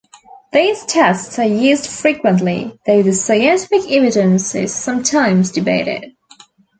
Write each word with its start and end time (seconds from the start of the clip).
These 0.51 0.83
tests 0.87 1.37
are 1.37 1.45
used 1.45 1.85
frequently, 1.85 2.79
though 2.87 3.03
the 3.03 3.13
scientific 3.13 3.83
evidence 3.91 4.55
is 4.55 4.73
sometimes 4.73 5.51
debated. 5.51 6.15